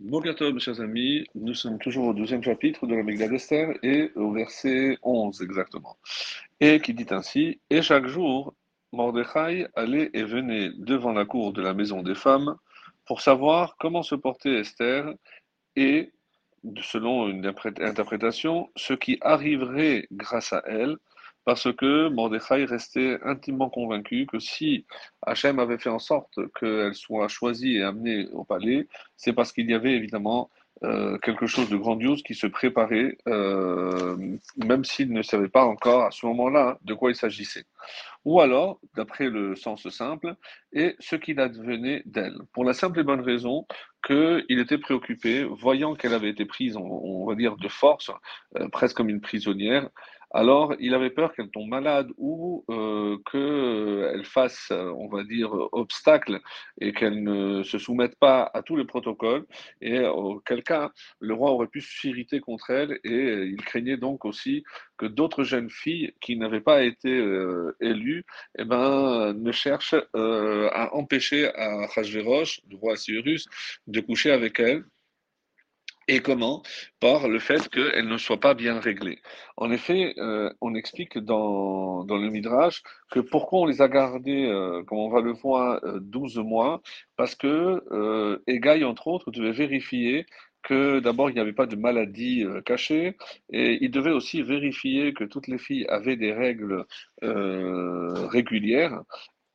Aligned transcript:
Bonjour 0.00 0.60
chers 0.60 0.80
amis, 0.80 1.26
nous 1.34 1.54
sommes 1.54 1.80
toujours 1.80 2.06
au 2.06 2.14
deuxième 2.14 2.40
chapitre 2.40 2.86
de 2.86 2.94
la 2.94 3.02
Megillah 3.02 3.26
d'Esther 3.26 3.76
et 3.82 4.12
au 4.14 4.30
verset 4.30 4.96
11 5.02 5.42
exactement. 5.42 5.96
Et 6.60 6.78
qui 6.78 6.94
dit 6.94 7.08
ainsi 7.10 7.60
Et 7.68 7.82
chaque 7.82 8.06
jour, 8.06 8.54
Mordechai 8.92 9.66
allait 9.74 10.08
et 10.14 10.22
venait 10.22 10.70
devant 10.76 11.12
la 11.12 11.24
cour 11.24 11.52
de 11.52 11.60
la 11.60 11.74
maison 11.74 12.04
des 12.04 12.14
femmes 12.14 12.54
pour 13.06 13.20
savoir 13.20 13.76
comment 13.80 14.04
se 14.04 14.14
portait 14.14 14.60
Esther 14.60 15.12
et, 15.74 16.12
selon 16.80 17.26
une 17.26 17.44
interprétation, 17.44 18.70
ce 18.76 18.92
qui 18.92 19.18
arriverait 19.20 20.06
grâce 20.12 20.52
à 20.52 20.62
elle, 20.66 20.96
parce 21.48 21.72
que 21.72 22.10
Mordechai 22.10 22.66
restait 22.66 23.18
intimement 23.24 23.70
convaincu 23.70 24.26
que 24.26 24.38
si 24.38 24.84
Hachem 25.22 25.58
avait 25.58 25.78
fait 25.78 25.88
en 25.88 25.98
sorte 25.98 26.38
qu'elle 26.60 26.94
soit 26.94 27.28
choisie 27.28 27.76
et 27.76 27.82
amenée 27.82 28.28
au 28.32 28.44
palais, 28.44 28.86
c'est 29.16 29.32
parce 29.32 29.52
qu'il 29.52 29.70
y 29.70 29.72
avait 29.72 29.94
évidemment 29.94 30.50
euh, 30.84 31.16
quelque 31.16 31.46
chose 31.46 31.70
de 31.70 31.78
grandiose 31.78 32.22
qui 32.22 32.34
se 32.34 32.46
préparait, 32.46 33.16
euh, 33.28 34.36
même 34.58 34.84
s'il 34.84 35.10
ne 35.10 35.22
savait 35.22 35.48
pas 35.48 35.64
encore 35.64 36.04
à 36.04 36.10
ce 36.10 36.26
moment-là 36.26 36.78
de 36.82 36.92
quoi 36.92 37.10
il 37.10 37.16
s'agissait. 37.16 37.64
Ou 38.26 38.42
alors, 38.42 38.78
d'après 38.94 39.30
le 39.30 39.56
sens 39.56 39.88
simple, 39.88 40.34
et 40.74 40.96
ce 41.00 41.16
qu'il 41.16 41.40
advenait 41.40 42.02
d'elle. 42.04 42.36
Pour 42.52 42.64
la 42.64 42.74
simple 42.74 43.00
et 43.00 43.04
bonne 43.04 43.22
raison 43.22 43.66
qu'il 44.06 44.58
était 44.60 44.76
préoccupé, 44.76 45.44
voyant 45.44 45.94
qu'elle 45.94 46.12
avait 46.12 46.28
été 46.28 46.44
prise, 46.44 46.76
on, 46.76 47.24
va 47.26 47.34
dire, 47.34 47.56
de 47.56 47.68
force, 47.68 48.10
euh, 48.56 48.68
presque 48.68 48.98
comme 48.98 49.08
une 49.08 49.22
prisonnière, 49.22 49.88
alors 50.30 50.74
il 50.78 50.94
avait 50.94 51.10
peur 51.10 51.32
qu'elle 51.34 51.50
tombe 51.50 51.68
malade 51.68 52.08
ou 52.16 52.64
euh, 52.70 53.16
qu'elle 53.30 54.24
fasse, 54.24 54.70
on 54.70 55.08
va 55.08 55.24
dire, 55.24 55.50
obstacle 55.72 56.40
et 56.80 56.92
qu'elle 56.92 57.22
ne 57.22 57.62
se 57.62 57.78
soumette 57.78 58.16
pas 58.16 58.50
à 58.52 58.62
tous 58.62 58.76
les 58.76 58.84
protocoles, 58.84 59.46
et 59.80 60.00
auquel 60.06 60.62
cas 60.62 60.92
le 61.20 61.34
roi 61.34 61.50
aurait 61.50 61.66
pu 61.66 61.80
s'irriter 61.80 62.40
contre 62.40 62.70
elle, 62.70 62.98
et 63.04 63.44
il 63.44 63.62
craignait 63.64 63.96
donc 63.96 64.24
aussi 64.24 64.64
que 64.96 65.06
d'autres 65.06 65.44
jeunes 65.44 65.70
filles 65.70 66.12
qui 66.20 66.36
n'avaient 66.36 66.60
pas 66.60 66.82
été 66.82 67.10
euh, 67.10 67.76
élues 67.80 68.24
eh 68.58 68.64
ben, 68.64 69.32
ne 69.34 69.52
cherchent 69.52 69.94
euh, 70.16 70.68
à 70.72 70.94
empêcher 70.94 71.48
à 71.54 71.88
Hachvérosh, 71.96 72.60
le 72.70 72.76
roi 72.76 72.96
Cyrus, 72.96 73.46
de 73.86 74.00
coucher 74.00 74.30
avec 74.32 74.60
elle 74.60 74.84
et 76.08 76.20
comment? 76.20 76.62
Par 77.00 77.28
le 77.28 77.38
fait 77.38 77.68
qu'elle 77.68 78.08
ne 78.08 78.16
soit 78.16 78.40
pas 78.40 78.54
bien 78.54 78.80
réglée. 78.80 79.20
En 79.56 79.70
effet, 79.70 80.14
euh, 80.18 80.50
on 80.60 80.74
explique 80.74 81.18
dans, 81.18 82.04
dans, 82.04 82.16
le 82.16 82.30
Midrash 82.30 82.82
que 83.10 83.20
pourquoi 83.20 83.60
on 83.60 83.66
les 83.66 83.82
a 83.82 83.88
gardés, 83.88 84.46
euh, 84.46 84.82
comme 84.84 84.98
on 84.98 85.10
va 85.10 85.20
le 85.20 85.32
voir, 85.32 85.80
euh, 85.84 85.98
12 86.00 86.38
mois, 86.38 86.80
parce 87.16 87.34
que 87.34 87.82
euh, 87.92 88.42
Egaï, 88.46 88.84
entre 88.84 89.08
autres, 89.08 89.30
devait 89.30 89.52
vérifier 89.52 90.26
que 90.62 91.00
d'abord 91.00 91.30
il 91.30 91.34
n'y 91.34 91.40
avait 91.40 91.52
pas 91.52 91.66
de 91.66 91.76
maladie 91.76 92.44
euh, 92.44 92.60
cachée. 92.62 93.16
Et 93.52 93.78
il 93.82 93.90
devait 93.90 94.10
aussi 94.10 94.42
vérifier 94.42 95.12
que 95.14 95.24
toutes 95.24 95.46
les 95.48 95.58
filles 95.58 95.86
avaient 95.88 96.16
des 96.16 96.32
règles 96.32 96.84
euh, 97.22 98.26
régulières 98.28 99.02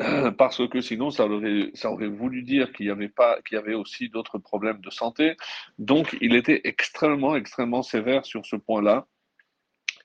parce 0.38 0.68
que 0.68 0.82
sinon 0.82 1.12
ça 1.12 1.26
aurait, 1.26 2.08
voulu 2.08 2.44
dire 2.44 2.72
qu'il 2.74 2.88
y 2.88 2.90
avait 2.90 3.10
pas, 3.10 3.42
qu'il 3.42 3.56
y 3.56 3.60
avait 3.60 3.74
aussi 3.74 4.10
d'autres 4.10 4.38
problèmes 4.38 4.82
de 4.82 4.90
santé. 4.90 5.36
Donc 5.78 6.18
il 6.22 6.36
était 6.36 6.62
extrêmement, 6.66 7.36
extrêmement 7.36 7.84
sévère 7.84 8.26
sur 8.26 8.46
ce 8.46 8.56
point-là. 8.56 9.08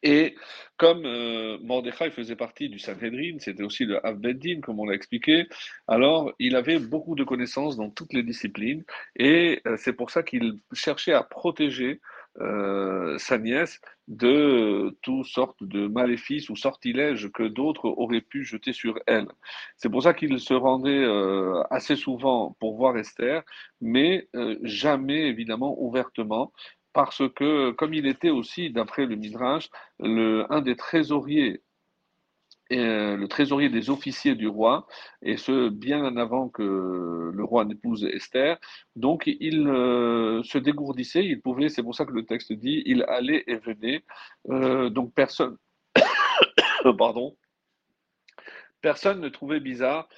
Et 0.03 0.37
comme 0.77 1.05
euh, 1.07 1.59
Mordechai 1.61 2.11
faisait 2.13 2.37
partie 2.37 2.69
du 2.69 2.79
Sanhedrin, 2.79 3.39
c'était 3.41 3.65
aussi 3.65 3.85
le 3.85 4.05
Avbeddin, 4.07 4.61
comme 4.61 4.79
on 4.79 4.87
l'a 4.87 4.95
expliqué, 4.95 5.49
alors 5.89 6.33
il 6.39 6.55
avait 6.55 6.79
beaucoup 6.79 7.17
de 7.17 7.25
connaissances 7.25 7.77
dans 7.77 7.91
toutes 7.91 8.13
les 8.13 8.23
disciplines, 8.23 8.85
et 9.17 9.61
euh, 9.67 9.77
c'est 9.77 9.93
pour 9.93 10.11
ça 10.11 10.23
qu'il 10.23 10.61
cherchait 10.73 11.15
à 11.15 11.25
protéger 11.25 12.01
sa 13.19 13.39
nièce 13.39 13.81
de 14.09 14.97
toutes 15.03 15.27
sortes 15.27 15.63
de 15.63 15.87
maléfices 15.87 16.49
ou 16.49 16.57
sortilèges 16.57 17.31
que 17.33 17.43
d'autres 17.43 17.87
auraient 17.87 18.23
pu 18.23 18.45
jeter 18.45 18.73
sur 18.73 18.99
elle. 19.07 19.29
C'est 19.77 19.91
pour 19.91 20.03
ça 20.03 20.15
qu'il 20.15 20.39
se 20.41 20.55
rendait 20.55 21.05
euh, 21.05 21.63
assez 21.71 21.95
souvent 21.95 22.57
pour 22.59 22.77
voir 22.77 22.97
Esther, 22.97 23.43
mais 23.81 24.29
euh, 24.35 24.57
jamais 24.63 25.29
évidemment 25.29 25.77
ouvertement, 25.79 26.53
parce 26.95 27.23
que 27.37 27.71
comme 27.73 27.93
il 27.93 28.07
était 28.07 28.31
aussi, 28.31 28.71
d'après 28.71 29.05
le 29.07 29.17
Midrash, 29.17 29.69
le, 30.01 30.47
un 30.51 30.63
des 30.63 30.77
trésoriers 30.77 31.63
euh, 32.71 33.17
le 33.17 33.29
trésorier 33.29 33.71
des 33.71 33.89
officiers 33.89 34.35
du 34.35 34.47
roi, 34.47 34.87
et 35.23 35.39
ce 35.39 35.71
bien 35.71 36.17
avant 36.17 36.49
que 36.51 37.31
le 37.33 37.45
roi 37.45 37.65
n'épouse 37.65 38.05
Esther. 38.05 38.59
Donc 38.95 39.25
il 39.27 39.67
euh, 39.69 40.43
se 40.43 40.59
dégourdissait, 40.59 41.25
il 41.25 41.41
pouvait, 41.41 41.71
c'est 41.71 41.83
pour 41.83 41.95
ça 41.95 42.05
que 42.05 42.13
le 42.13 42.27
texte 42.27 42.53
dit, 42.53 42.83
il 42.85 43.05
allait 43.09 43.45
et 43.47 43.57
venait. 43.57 44.05
Euh, 44.51 44.91
donc 44.91 45.15
personne, 45.15 45.57
pardon, 46.99 47.37
personne 48.83 49.21
ne 49.21 49.29
trouvait 49.29 49.61
bizarre 49.61 50.09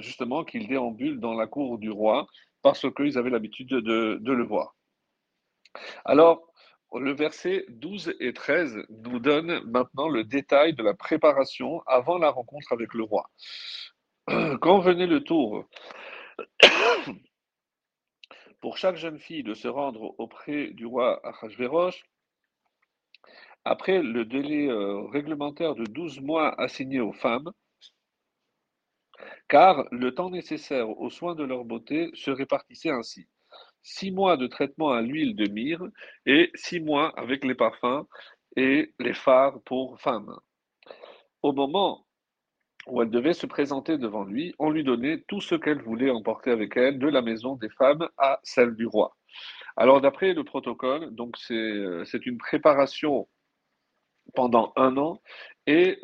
justement 0.00 0.44
qu'il 0.44 0.68
déambule 0.68 1.20
dans 1.20 1.34
la 1.34 1.46
cour 1.46 1.78
du 1.78 1.90
roi 1.90 2.26
parce 2.60 2.86
qu'ils 2.92 3.16
avaient 3.18 3.30
l'habitude 3.30 3.68
de, 3.68 4.18
de 4.20 4.32
le 4.32 4.44
voir. 4.44 4.74
Alors, 6.04 6.47
le 6.94 7.12
verset 7.12 7.66
12 7.68 8.14
et 8.20 8.32
13 8.32 8.78
nous 8.88 9.18
donne 9.18 9.60
maintenant 9.64 10.08
le 10.08 10.24
détail 10.24 10.74
de 10.74 10.82
la 10.82 10.94
préparation 10.94 11.82
avant 11.86 12.18
la 12.18 12.30
rencontre 12.30 12.72
avec 12.72 12.94
le 12.94 13.04
roi. 13.04 13.30
Quand 14.60 14.78
venait 14.78 15.06
le 15.06 15.22
tour 15.22 15.68
pour 18.60 18.78
chaque 18.78 18.96
jeune 18.96 19.18
fille 19.18 19.42
de 19.42 19.54
se 19.54 19.68
rendre 19.68 20.14
auprès 20.18 20.68
du 20.68 20.86
roi 20.86 21.20
Achashverosh, 21.26 22.04
après 23.64 24.02
le 24.02 24.24
délai 24.24 24.68
euh, 24.68 25.06
réglementaire 25.08 25.74
de 25.74 25.84
12 25.84 26.20
mois 26.20 26.58
assigné 26.58 27.00
aux 27.00 27.12
femmes, 27.12 27.52
car 29.48 29.86
le 29.90 30.14
temps 30.14 30.30
nécessaire 30.30 30.88
aux 30.88 31.10
soins 31.10 31.34
de 31.34 31.44
leur 31.44 31.64
beauté 31.64 32.10
se 32.14 32.30
répartissait 32.30 32.90
ainsi 32.90 33.28
six 33.82 34.10
mois 34.10 34.36
de 34.36 34.46
traitement 34.46 34.90
à 34.90 35.00
l'huile 35.00 35.36
de 35.36 35.48
myrrhe 35.48 35.88
et 36.26 36.50
six 36.54 36.80
mois 36.80 37.10
avec 37.18 37.44
les 37.44 37.54
parfums 37.54 38.06
et 38.56 38.92
les 38.98 39.14
phares 39.14 39.60
pour 39.64 40.00
femmes. 40.00 40.36
Au 41.42 41.52
moment 41.52 42.04
où 42.86 43.02
elle 43.02 43.10
devait 43.10 43.34
se 43.34 43.46
présenter 43.46 43.98
devant 43.98 44.24
lui, 44.24 44.54
on 44.58 44.70
lui 44.70 44.82
donnait 44.82 45.22
tout 45.28 45.40
ce 45.40 45.54
qu'elle 45.54 45.82
voulait 45.82 46.10
emporter 46.10 46.50
avec 46.50 46.76
elle 46.76 46.98
de 46.98 47.08
la 47.08 47.22
maison 47.22 47.56
des 47.56 47.68
femmes 47.70 48.08
à 48.16 48.40
celle 48.42 48.74
du 48.74 48.86
roi. 48.86 49.16
Alors 49.76 50.00
d'après 50.00 50.34
le 50.34 50.42
protocole, 50.42 51.14
donc 51.14 51.36
c'est 51.36 51.54
euh, 51.54 52.04
une 52.24 52.38
préparation 52.38 53.28
pendant 54.34 54.72
un 54.76 54.96
an 54.96 55.20
et 55.66 55.98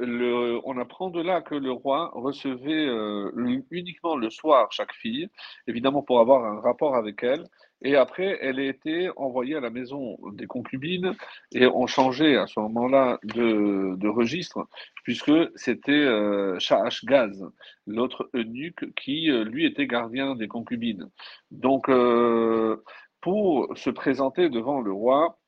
on 0.64 0.76
apprend 0.76 1.08
de 1.08 1.22
là 1.22 1.40
que 1.40 1.54
le 1.54 1.72
roi 1.72 2.10
recevait 2.14 2.86
euh, 2.86 3.30
uniquement 3.70 4.14
le 4.14 4.28
soir 4.28 4.70
chaque 4.70 4.92
fille, 4.92 5.26
évidemment 5.66 6.02
pour 6.02 6.20
avoir 6.20 6.44
un 6.44 6.60
rapport 6.60 6.96
avec 6.96 7.22
elle. 7.22 7.46
Et 7.80 7.96
après, 7.96 8.38
elle 8.42 8.58
a 8.58 8.64
été 8.64 9.10
envoyée 9.16 9.56
à 9.56 9.60
la 9.60 9.70
maison 9.70 10.18
des 10.32 10.46
concubines 10.46 11.14
et 11.54 11.66
on 11.66 11.86
changeait 11.86 12.36
à 12.36 12.46
ce 12.46 12.60
moment-là 12.60 13.18
de, 13.24 14.08
registre, 14.08 14.66
puisque 15.02 15.32
c'était 15.54 15.92
euh, 15.92 16.58
Gaz, 17.04 17.44
l'autre 17.86 18.30
eunuque, 18.34 18.94
qui 18.96 19.30
euh, 19.30 19.44
lui 19.44 19.64
était 19.64 19.86
gardien 19.86 20.34
des 20.34 20.48
concubines. 20.48 21.10
Donc, 21.50 21.88
euh, 21.88 22.82
pour 23.22 23.68
se 23.76 23.88
présenter 23.88 24.50
devant 24.50 24.82
le 24.82 24.92
roi, 24.92 25.38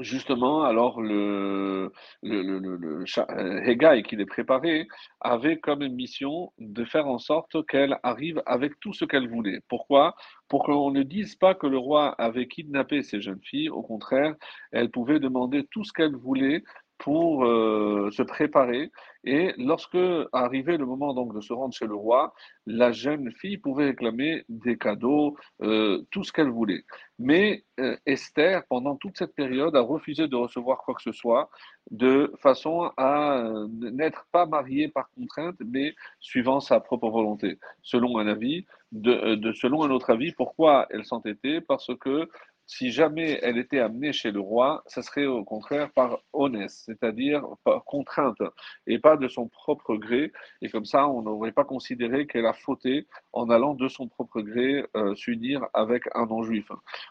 Justement, 0.00 0.62
alors 0.62 1.02
le, 1.02 1.92
le, 2.22 2.42
le, 2.42 2.76
le, 2.76 3.04
euh, 3.28 4.02
qui 4.02 4.16
l'est 4.16 4.24
préparé 4.24 4.88
avait 5.20 5.58
comme 5.58 5.86
mission 5.86 6.50
de 6.58 6.86
faire 6.86 7.06
en 7.06 7.18
sorte 7.18 7.66
qu'elle 7.66 7.98
arrive 8.02 8.42
avec 8.46 8.80
tout 8.80 8.94
ce 8.94 9.04
qu'elle 9.04 9.28
voulait. 9.28 9.60
Pourquoi? 9.68 10.14
Pour 10.48 10.64
qu'on 10.64 10.90
ne 10.92 11.02
dise 11.02 11.36
pas 11.36 11.54
que 11.54 11.66
le 11.66 11.76
roi 11.76 12.08
avait 12.18 12.48
kidnappé 12.48 13.02
ces 13.02 13.20
jeunes 13.20 13.42
filles. 13.42 13.68
Au 13.68 13.82
contraire, 13.82 14.34
elle 14.70 14.90
pouvait 14.90 15.20
demander 15.20 15.66
tout 15.70 15.84
ce 15.84 15.92
qu'elle 15.92 16.16
voulait 16.16 16.64
pour 17.02 17.44
euh, 17.44 18.10
se 18.12 18.22
préparer. 18.22 18.92
Et 19.24 19.52
lorsque 19.58 19.98
arrivait 20.32 20.76
le 20.76 20.86
moment 20.86 21.14
donc 21.14 21.34
de 21.34 21.40
se 21.40 21.52
rendre 21.52 21.74
chez 21.74 21.86
le 21.86 21.94
roi, 21.94 22.32
la 22.66 22.92
jeune 22.92 23.30
fille 23.32 23.58
pouvait 23.58 23.86
réclamer 23.86 24.44
des 24.48 24.78
cadeaux, 24.78 25.36
euh, 25.62 26.02
tout 26.10 26.22
ce 26.24 26.32
qu'elle 26.32 26.50
voulait. 26.50 26.84
Mais 27.18 27.64
euh, 27.80 27.96
Esther, 28.06 28.64
pendant 28.68 28.96
toute 28.96 29.18
cette 29.18 29.34
période, 29.34 29.76
a 29.76 29.80
refusé 29.80 30.28
de 30.28 30.36
recevoir 30.36 30.78
quoi 30.78 30.94
que 30.94 31.02
ce 31.02 31.12
soit, 31.12 31.50
de 31.90 32.32
façon 32.40 32.90
à 32.96 33.44
n'être 33.80 34.26
pas 34.32 34.46
mariée 34.46 34.88
par 34.88 35.10
contrainte, 35.10 35.56
mais 35.64 35.94
suivant 36.20 36.60
sa 36.60 36.78
propre 36.80 37.08
volonté. 37.10 37.58
Selon 37.82 38.18
un 38.18 38.28
avis, 38.28 38.64
de, 38.92 39.52
selon 39.52 39.82
un 39.82 39.90
autre 39.90 40.10
avis, 40.10 40.32
pourquoi 40.32 40.86
elle 40.90 41.04
s'entêtait? 41.04 41.60
Parce 41.60 41.90
que 41.98 42.28
si 42.66 42.90
jamais 42.90 43.38
elle 43.42 43.58
était 43.58 43.80
amenée 43.80 44.12
chez 44.12 44.30
le 44.30 44.40
roi, 44.40 44.82
ça 44.86 45.02
serait 45.02 45.26
au 45.26 45.44
contraire 45.44 45.90
par 45.92 46.18
honnête, 46.32 46.70
c'est-à-dire 46.70 47.44
par 47.64 47.84
contrainte, 47.84 48.42
et 48.86 48.98
pas 48.98 49.16
de 49.16 49.28
son 49.28 49.48
propre 49.48 49.96
gré. 49.96 50.32
Et 50.62 50.68
comme 50.68 50.84
ça, 50.84 51.08
on 51.08 51.22
n'aurait 51.22 51.52
pas 51.52 51.64
considéré 51.64 52.26
qu'elle 52.26 52.46
a 52.46 52.52
fauté 52.52 53.06
en 53.32 53.50
allant 53.50 53.74
de 53.74 53.88
son 53.88 54.08
propre 54.08 54.40
gré 54.40 54.84
euh, 54.96 55.14
s'unir 55.14 55.66
avec 55.74 56.04
un 56.14 56.26
non-juif. 56.26 56.70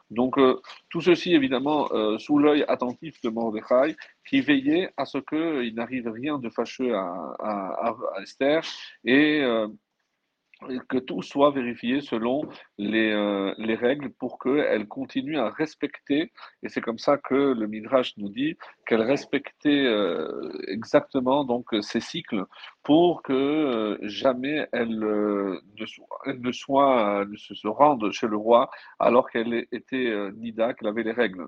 Donc 0.10 0.38
euh, 0.38 0.62
tout 0.90 1.02
ceci, 1.02 1.34
évidemment, 1.34 1.90
euh, 1.92 2.18
sous 2.18 2.40
l'œil 2.40 2.64
attentif 2.68 3.22
de 3.22 3.30
Mordechai, 3.30 3.96
qui 4.28 4.42
veillait 4.42 4.90
à 4.98 5.06
ce 5.06 5.18
qu'il 5.18 5.76
n'arrive 5.76 6.10
rien 6.10 6.38
de 6.38 6.50
fâcheux 6.50 6.96
à, 6.96 7.36
à, 7.40 7.96
à 8.16 8.22
Esther. 8.22 8.62
Et 9.04 9.44
que 10.90 10.98
tout 10.98 11.22
soit 11.22 11.52
vérifié 11.52 12.02
selon 12.02 12.42
les, 12.78 13.12
euh, 13.12 13.54
les 13.58 13.76
règles 13.76 14.12
pour 14.12 14.40
qu'elle 14.40 14.88
continue 14.88 15.38
à 15.38 15.50
respecter, 15.50 16.32
et 16.64 16.70
c'est 16.70 16.82
comme 16.82 17.00
ça 17.00 17.18
que 17.18 17.54
le 17.54 17.68
Midrash 17.68 18.16
nous 18.18 18.30
dit 18.30 18.58
qu'elle 18.86 19.02
respectait 19.02 19.86
euh, 19.86 20.52
exactement 20.68 21.44
donc 21.44 21.68
ces 21.82 22.00
cycles 22.00 22.46
pour 22.84 23.24
que 23.24 23.34
euh, 23.34 23.98
jamais 24.02 24.68
elle, 24.72 25.00
ne 25.00 25.86
soit, 25.86 27.26
ne 27.26 27.32
ne 27.32 27.36
se, 27.38 27.68
rende 27.68 28.12
chez 28.12 28.28
le 28.28 28.38
roi 28.38 28.70
alors 29.00 29.30
qu'elle 29.30 29.66
était 29.72 30.32
nida, 30.34 30.74
qu'elle 30.74 30.90
avait 30.90 31.04
les 31.04 31.12
règles. 31.12 31.48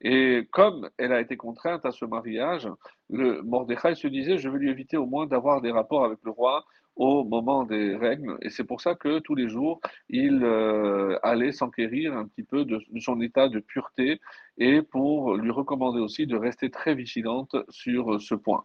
Et 0.00 0.46
comme 0.50 0.90
elle 0.98 1.12
a 1.12 1.20
été 1.20 1.36
contrainte 1.36 1.86
à 1.86 1.90
ce 1.90 2.04
mariage, 2.04 2.68
le 3.08 3.42
Mordechai 3.42 3.94
se 3.94 4.06
disait, 4.06 4.38
je 4.38 4.48
vais 4.48 4.58
lui 4.58 4.70
éviter 4.70 4.96
au 4.96 5.06
moins 5.06 5.26
d'avoir 5.26 5.60
des 5.62 5.70
rapports 5.70 6.04
avec 6.04 6.18
le 6.24 6.30
roi 6.30 6.64
au 6.96 7.24
moment 7.24 7.64
des 7.64 7.96
règles. 7.96 8.36
Et 8.42 8.50
c'est 8.50 8.64
pour 8.64 8.80
ça 8.80 8.94
que 8.94 9.18
tous 9.18 9.34
les 9.34 9.48
jours, 9.48 9.80
il 10.08 10.40
euh, 10.44 11.18
allait 11.22 11.52
s'enquérir 11.52 12.16
un 12.16 12.26
petit 12.26 12.44
peu 12.44 12.64
de, 12.64 12.80
son 13.00 13.20
état 13.20 13.48
de 13.48 13.60
pureté 13.60 14.20
et 14.58 14.82
pour 14.82 15.34
lui 15.34 15.50
recommander 15.50 16.00
aussi 16.00 16.26
de 16.26 16.36
rester 16.36 16.70
très 16.70 16.94
vigilante 16.94 17.56
sur 17.70 18.20
ce 18.20 18.34
point. 18.34 18.64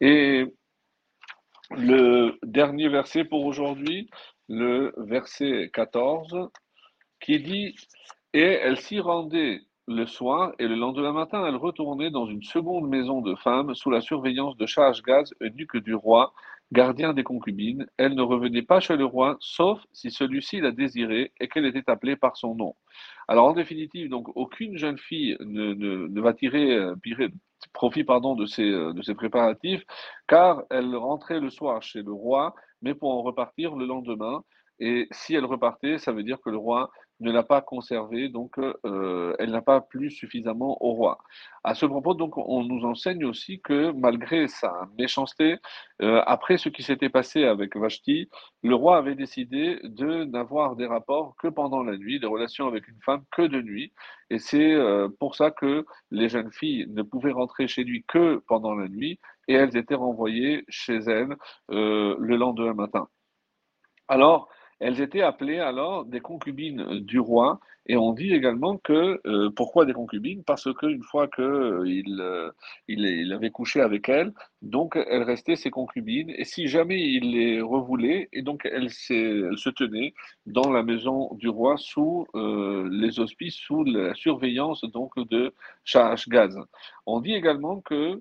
Et 0.00 0.46
le 1.70 2.38
dernier 2.44 2.88
verset 2.88 3.24
pour 3.24 3.44
aujourd'hui, 3.44 4.08
le 4.48 4.92
verset 4.96 5.70
14, 5.72 6.48
qui 7.20 7.40
dit 7.40 7.74
Et 8.32 8.40
elle 8.40 8.78
s'y 8.78 9.00
rendait 9.00 9.62
le 9.88 10.06
soir, 10.06 10.52
et 10.58 10.66
le 10.66 10.74
lendemain 10.74 11.12
matin, 11.12 11.46
elle 11.46 11.56
retournait 11.56 12.10
dans 12.10 12.26
une 12.26 12.42
seconde 12.42 12.88
maison 12.88 13.20
de 13.20 13.36
femmes 13.36 13.74
sous 13.74 13.90
la 13.90 14.00
surveillance 14.00 14.56
de 14.56 14.66
Gaz, 15.06 15.32
eunuque 15.40 15.76
du 15.76 15.94
roi, 15.94 16.32
gardien 16.72 17.12
des 17.12 17.24
concubines. 17.24 17.86
Elle 17.96 18.14
ne 18.14 18.22
revenait 18.22 18.62
pas 18.62 18.80
chez 18.80 18.96
le 18.96 19.04
roi, 19.04 19.36
sauf 19.40 19.80
si 19.92 20.10
celui-ci 20.10 20.60
la 20.60 20.72
désirait 20.72 21.32
et 21.40 21.48
qu'elle 21.48 21.66
était 21.66 21.88
appelée 21.90 22.16
par 22.16 22.36
son 22.36 22.54
nom. 22.54 22.74
Alors 23.28 23.46
en 23.46 23.52
définitive, 23.52 24.08
donc 24.08 24.28
aucune 24.36 24.76
jeune 24.76 24.98
fille 24.98 25.36
ne, 25.40 26.20
va 26.20 26.32
tirer 26.32 26.72
euh, 26.72 26.94
profit 27.72 28.04
pardon, 28.04 28.34
de, 28.34 28.46
ces, 28.46 28.70
euh, 28.70 28.92
de 28.92 29.02
ces 29.02 29.14
préparatifs, 29.14 29.84
car 30.28 30.62
elle 30.70 30.94
rentrait 30.96 31.40
le 31.40 31.50
soir 31.50 31.82
chez 31.82 32.02
le 32.02 32.12
roi, 32.12 32.54
mais 32.82 32.94
pour 32.94 33.10
en 33.10 33.22
repartir 33.22 33.74
le 33.76 33.86
lendemain. 33.86 34.42
Et 34.78 35.08
si 35.10 35.34
elle 35.34 35.46
repartait, 35.46 35.98
ça 35.98 36.12
veut 36.12 36.22
dire 36.22 36.38
que 36.40 36.50
le 36.50 36.58
roi 36.58 36.90
ne 37.20 37.32
l'a 37.32 37.42
pas 37.42 37.60
conservée, 37.62 38.28
donc 38.28 38.58
euh, 38.58 39.34
elle 39.38 39.50
n'a 39.50 39.62
pas 39.62 39.80
plu 39.80 40.10
suffisamment 40.10 40.82
au 40.84 40.92
roi. 40.92 41.18
À 41.64 41.74
ce 41.74 41.86
propos, 41.86 42.14
donc, 42.14 42.36
on 42.36 42.64
nous 42.64 42.84
enseigne 42.84 43.24
aussi 43.24 43.60
que 43.60 43.90
malgré 43.92 44.48
sa 44.48 44.88
méchanceté, 44.98 45.56
euh, 46.02 46.22
après 46.26 46.58
ce 46.58 46.68
qui 46.68 46.82
s'était 46.82 47.08
passé 47.08 47.44
avec 47.44 47.76
Vashti, 47.76 48.28
le 48.62 48.74
roi 48.74 48.98
avait 48.98 49.14
décidé 49.14 49.78
de 49.82 50.24
n'avoir 50.24 50.76
des 50.76 50.86
rapports 50.86 51.34
que 51.36 51.48
pendant 51.48 51.82
la 51.82 51.96
nuit, 51.96 52.20
des 52.20 52.26
relations 52.26 52.66
avec 52.68 52.86
une 52.88 53.00
femme 53.04 53.24
que 53.32 53.42
de 53.42 53.60
nuit, 53.60 53.92
et 54.30 54.38
c'est 54.38 54.74
euh, 54.74 55.08
pour 55.18 55.34
ça 55.34 55.50
que 55.50 55.86
les 56.10 56.28
jeunes 56.28 56.52
filles 56.52 56.86
ne 56.88 57.02
pouvaient 57.02 57.32
rentrer 57.32 57.66
chez 57.68 57.84
lui 57.84 58.04
que 58.06 58.42
pendant 58.46 58.74
la 58.74 58.88
nuit, 58.88 59.18
et 59.48 59.54
elles 59.54 59.76
étaient 59.76 59.94
renvoyées 59.94 60.64
chez 60.68 60.96
elles 60.96 61.36
le 61.68 62.36
lendemain 62.36 62.74
matin. 62.74 63.08
Alors, 64.08 64.48
elles 64.80 65.00
étaient 65.00 65.22
appelées 65.22 65.58
alors 65.58 66.04
des 66.04 66.20
concubines 66.20 67.00
du 67.00 67.18
roi. 67.18 67.60
Et 67.88 67.96
on 67.96 68.12
dit 68.12 68.34
également 68.34 68.78
que 68.78 69.20
euh, 69.26 69.50
pourquoi 69.50 69.84
des 69.86 69.92
concubines? 69.92 70.42
Parce 70.42 70.68
qu'une 70.74 71.04
fois 71.04 71.28
qu'il 71.28 71.44
euh, 71.44 71.84
il, 72.88 73.04
il, 73.04 73.32
avait 73.32 73.50
couché 73.50 73.80
avec 73.80 74.08
elles, 74.08 74.32
donc 74.60 74.96
elles 74.96 75.22
restaient 75.22 75.54
ses 75.54 75.70
concubines. 75.70 76.30
Et 76.30 76.44
si 76.44 76.66
jamais 76.66 77.00
il 77.00 77.30
les 77.30 77.60
revoulait, 77.60 78.28
et 78.32 78.42
donc 78.42 78.66
elles, 78.66 78.90
se 78.90 79.70
tenaient 79.70 80.14
dans 80.46 80.70
la 80.72 80.82
maison 80.82 81.32
du 81.34 81.48
roi 81.48 81.76
sous 81.78 82.26
euh, 82.34 82.88
les 82.90 83.20
auspices, 83.20 83.54
sous 83.54 83.84
la 83.84 84.14
surveillance 84.14 84.82
donc 84.92 85.12
de 85.28 85.54
Gaz. 86.28 86.58
On 87.06 87.20
dit 87.20 87.34
également 87.34 87.80
que 87.82 88.20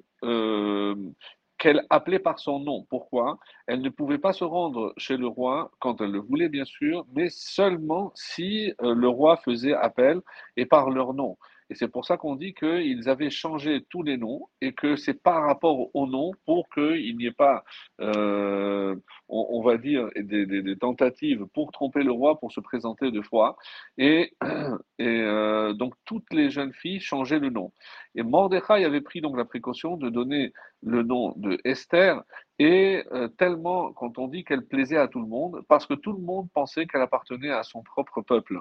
qu'elle 1.65 1.83
appelait 1.89 2.19
par 2.19 2.37
son 2.37 2.59
nom. 2.59 2.85
Pourquoi? 2.91 3.39
Elle 3.65 3.81
ne 3.81 3.89
pouvait 3.89 4.19
pas 4.19 4.33
se 4.33 4.43
rendre 4.43 4.93
chez 4.97 5.17
le 5.17 5.25
roi 5.25 5.71
quand 5.79 5.99
elle 5.99 6.11
le 6.11 6.19
voulait, 6.19 6.47
bien 6.47 6.63
sûr, 6.63 7.07
mais 7.15 7.29
seulement 7.31 8.11
si 8.13 8.71
euh, 8.83 8.93
le 8.93 9.07
roi 9.07 9.37
faisait 9.37 9.73
appel 9.73 10.21
et 10.57 10.67
par 10.67 10.91
leur 10.91 11.15
nom. 11.15 11.39
Et 11.69 11.75
c'est 11.75 11.87
pour 11.87 12.05
ça 12.05 12.17
qu'on 12.17 12.35
dit 12.35 12.53
qu'ils 12.53 13.09
avaient 13.09 13.29
changé 13.29 13.85
tous 13.89 14.03
les 14.03 14.17
noms 14.17 14.47
et 14.61 14.73
que 14.73 14.95
c'est 14.95 15.21
par 15.21 15.43
rapport 15.43 15.89
au 15.95 16.07
nom 16.07 16.31
pour 16.45 16.69
qu'il 16.69 17.17
n'y 17.17 17.25
ait 17.25 17.31
pas, 17.31 17.63
euh, 18.01 18.95
on, 19.27 19.61
va 19.63 19.77
dire, 19.77 20.09
des, 20.15 20.77
tentatives 20.77 21.45
pour 21.53 21.71
tromper 21.71 22.03
le 22.03 22.11
roi, 22.11 22.39
pour 22.39 22.51
se 22.51 22.59
présenter 22.59 23.11
deux 23.11 23.23
fois. 23.23 23.57
Et, 23.97 24.33
et 24.99 25.21
euh, 25.21 25.73
donc 25.73 25.95
toutes 26.05 26.31
les 26.31 26.49
jeunes 26.49 26.73
filles 26.73 26.99
changeaient 26.99 27.39
le 27.39 27.49
nom. 27.49 27.71
Et 28.13 28.23
Mordechai 28.23 28.85
avait 28.85 29.01
pris 29.01 29.21
donc 29.21 29.35
la 29.35 29.45
précaution 29.45 29.97
de 29.97 30.09
donner 30.09 30.53
le 30.83 31.01
nom 31.03 31.33
de 31.37 31.59
Esther 31.63 32.23
et 32.57 33.03
euh, 33.11 33.27
tellement, 33.27 33.91
quand 33.91 34.17
on 34.17 34.27
dit 34.27 34.43
qu'elle 34.45 34.65
plaisait 34.65 34.97
à 34.97 35.07
tout 35.07 35.19
le 35.19 35.27
monde, 35.27 35.61
parce 35.67 35.85
que 35.85 35.93
tout 35.93 36.13
le 36.13 36.21
monde 36.21 36.47
pensait 36.53 36.85
qu'elle 36.85 37.01
appartenait 37.01 37.51
à 37.51 37.63
son 37.63 37.83
propre 37.83 38.21
peuple. 38.21 38.59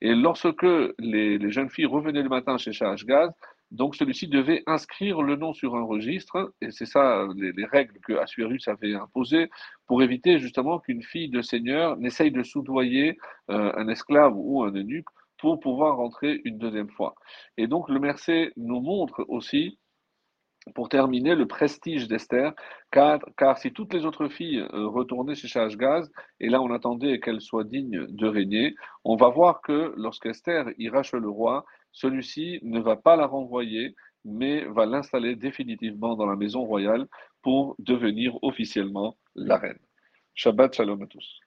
Et 0.00 0.14
lorsque 0.14 0.66
les, 0.98 1.50
jeunes 1.50 1.70
filles 1.70 1.86
revenaient 1.86 2.22
le 2.22 2.28
matin 2.28 2.58
chez 2.58 2.72
Gaz, 3.04 3.30
donc 3.70 3.94
celui-ci 3.96 4.28
devait 4.28 4.62
inscrire 4.66 5.22
le 5.22 5.36
nom 5.36 5.52
sur 5.52 5.76
un 5.76 5.84
registre, 5.84 6.52
et 6.60 6.70
c'est 6.70 6.86
ça 6.86 7.26
les, 7.36 7.64
règles 7.64 7.98
que 8.00 8.14
Assuérus 8.14 8.66
avait 8.68 8.94
imposées, 8.94 9.50
pour 9.86 10.02
éviter 10.02 10.38
justement 10.38 10.80
qu'une 10.80 11.02
fille 11.02 11.28
de 11.28 11.42
seigneur 11.42 11.96
n'essaye 11.96 12.32
de 12.32 12.42
soudoyer 12.42 13.16
euh, 13.50 13.72
un 13.76 13.88
esclave 13.88 14.32
ou 14.36 14.64
un 14.64 14.72
eunuque 14.72 15.08
pour 15.38 15.60
pouvoir 15.60 15.96
rentrer 15.96 16.40
une 16.44 16.58
deuxième 16.58 16.90
fois. 16.90 17.14
Et 17.56 17.66
donc 17.66 17.88
le 17.88 18.00
Mercé 18.00 18.52
nous 18.56 18.80
montre 18.80 19.24
aussi 19.28 19.78
pour 20.74 20.88
terminer, 20.88 21.34
le 21.34 21.46
prestige 21.46 22.08
d'Esther, 22.08 22.52
car, 22.90 23.20
si 23.58 23.72
toutes 23.72 23.94
les 23.94 24.04
autres 24.04 24.28
filles 24.28 24.60
euh, 24.72 24.86
retournaient 24.88 25.34
chez 25.34 25.48
Gaz, 25.76 26.10
et 26.40 26.48
là 26.48 26.60
on 26.60 26.72
attendait 26.72 27.20
qu'elles 27.20 27.40
soient 27.40 27.64
dignes 27.64 28.06
de 28.08 28.26
régner, 28.26 28.74
on 29.04 29.16
va 29.16 29.28
voir 29.28 29.60
que 29.62 29.94
lorsqu'Esther 29.96 30.66
ira 30.78 31.02
chez 31.02 31.18
le 31.18 31.28
roi, 31.28 31.64
celui-ci 31.92 32.58
ne 32.62 32.80
va 32.80 32.96
pas 32.96 33.16
la 33.16 33.26
renvoyer, 33.26 33.94
mais 34.24 34.64
va 34.64 34.86
l'installer 34.86 35.36
définitivement 35.36 36.16
dans 36.16 36.26
la 36.26 36.36
maison 36.36 36.64
royale 36.64 37.06
pour 37.42 37.76
devenir 37.78 38.36
officiellement 38.42 39.16
la 39.34 39.56
reine. 39.56 39.78
Shabbat 40.34 40.74
shalom 40.74 41.02
à 41.02 41.06
tous. 41.06 41.40